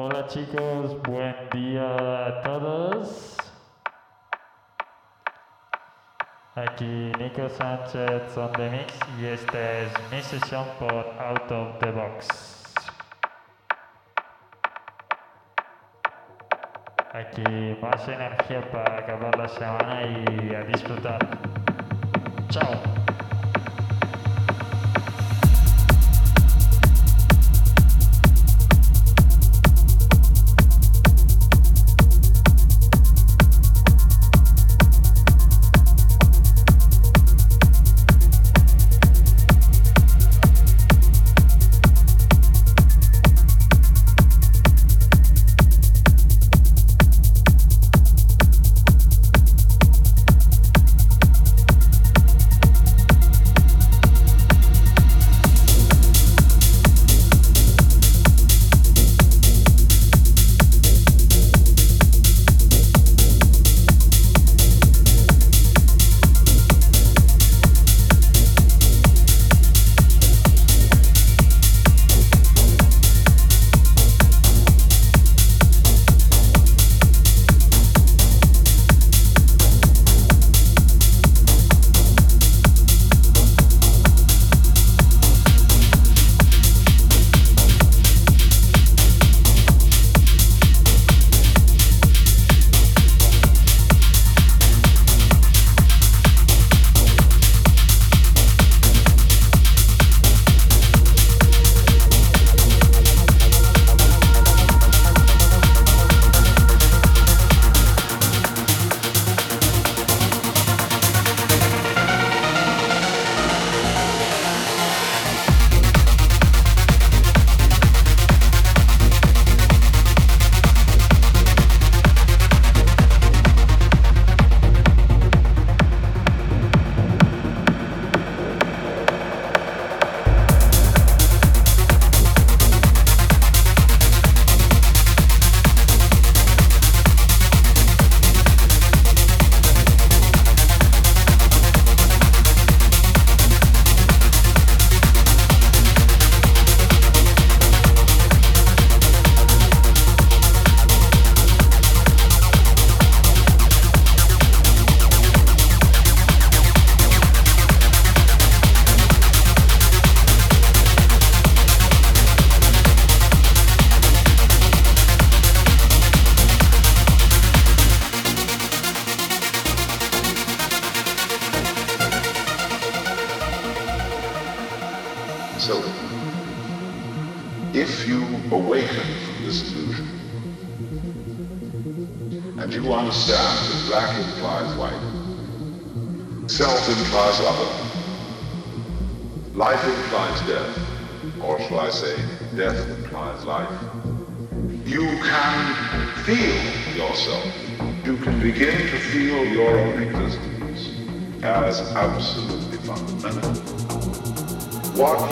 Hola 0.00 0.28
chicos, 0.28 0.96
buen 1.02 1.34
día 1.50 2.26
a 2.26 2.42
todos. 2.42 3.36
Aquí 6.54 7.10
Nico 7.18 7.48
Sánchez 7.48 8.36
on 8.36 8.52
the 8.52 8.70
mix 8.70 8.94
y 9.20 9.26
esta 9.26 9.58
es 9.80 9.92
mi 10.12 10.22
sesión 10.22 10.66
por 10.78 11.04
Out 11.18 11.50
of 11.50 11.78
the 11.80 11.90
Box. 11.90 12.28
Aquí 17.12 17.76
más 17.82 18.06
energía 18.06 18.70
para 18.70 18.98
acabar 18.98 19.36
la 19.36 19.48
semana 19.48 20.02
y 20.06 20.54
a 20.54 20.60
disfrutar. 20.60 21.18
Chao. 22.50 22.97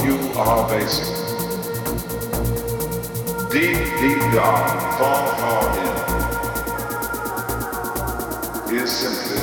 you 0.04 0.16
are 0.36 0.68
basic. 0.68 1.06
Deep, 3.50 3.78
deep 4.00 4.20
down, 4.34 4.66
far, 4.98 5.26
far 5.38 5.64
in, 8.68 8.76
is 8.76 8.90
simply 8.90 9.42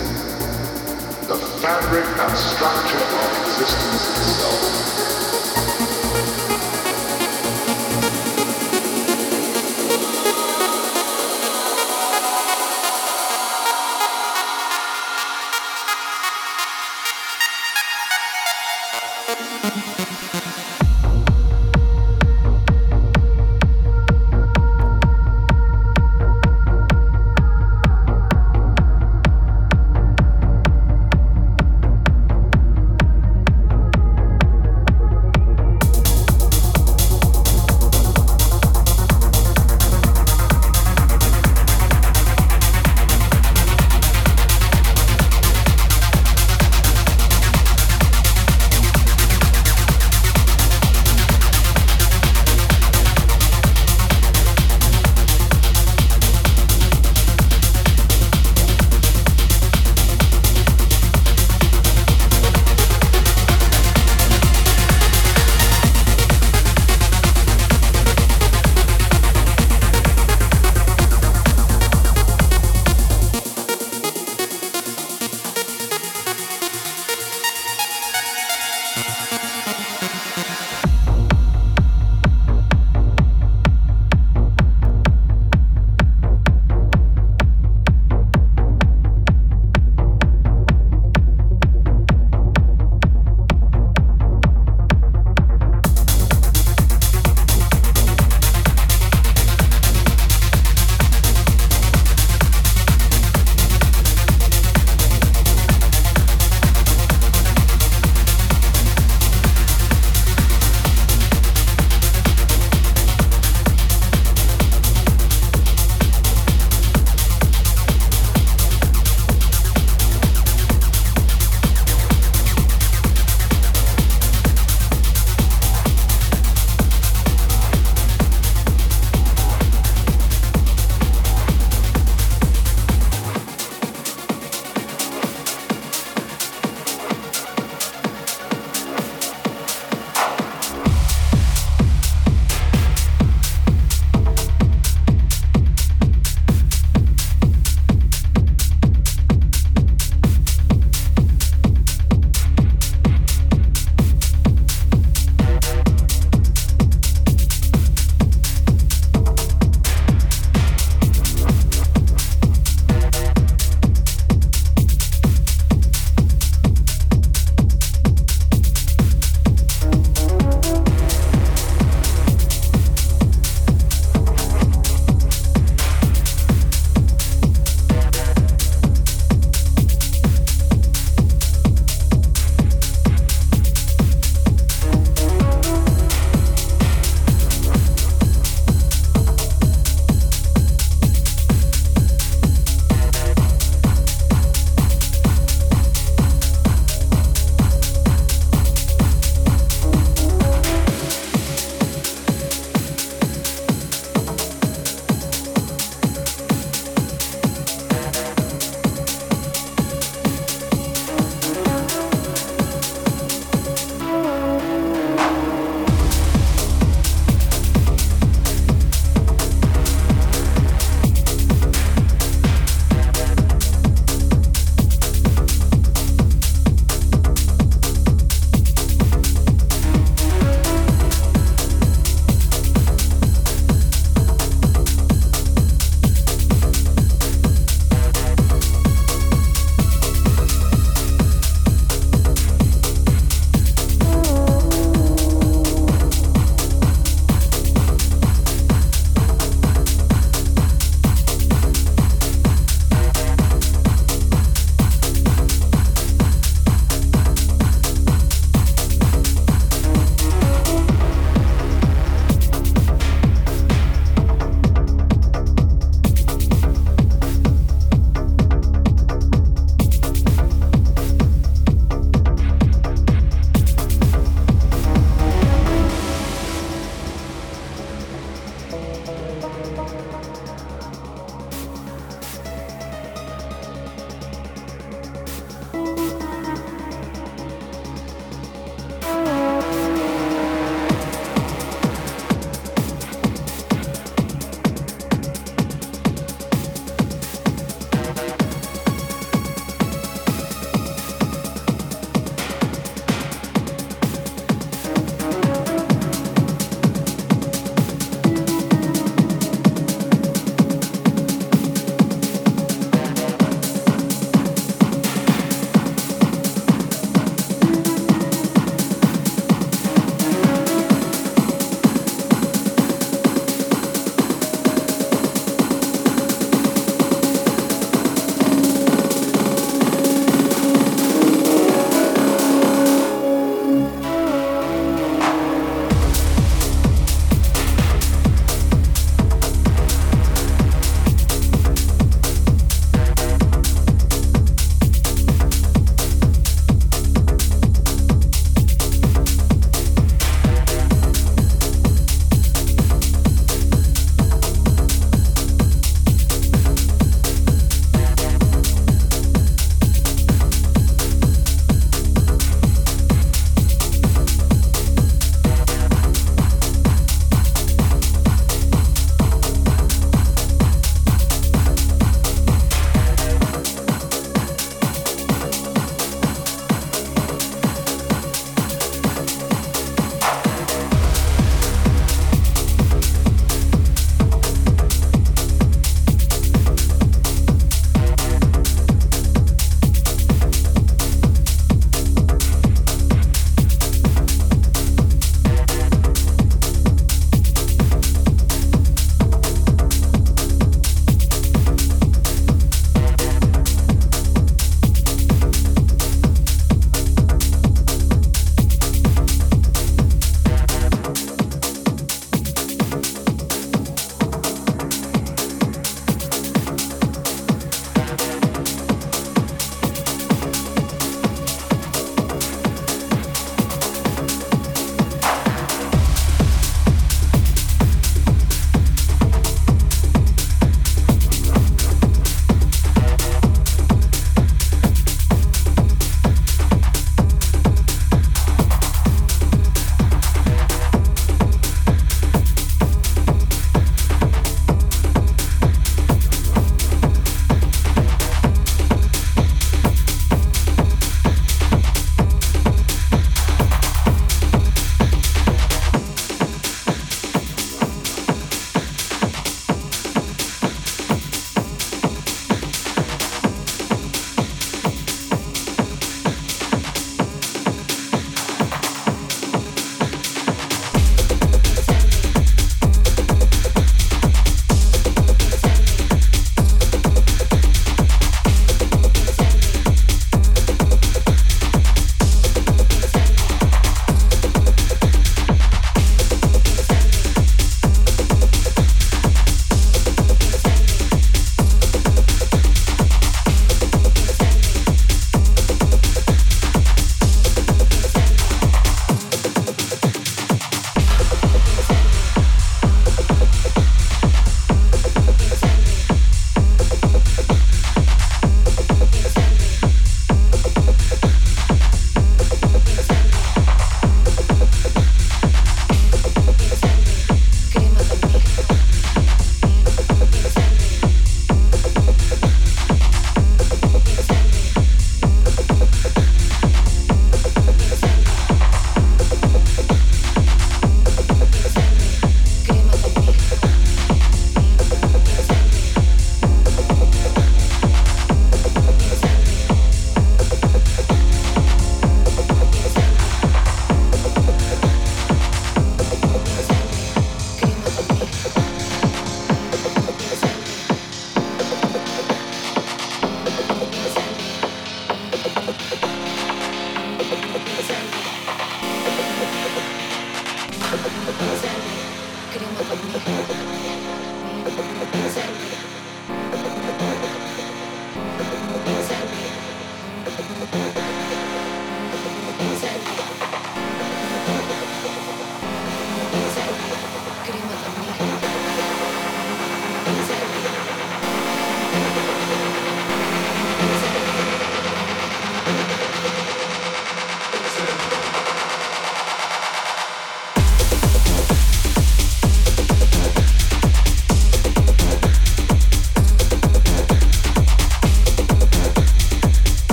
the 1.28 1.38
fabric 1.62 2.06
and 2.06 2.38
structure 2.38 3.06
of 3.22 3.30
existence 3.48 4.04
itself. 4.09 5.22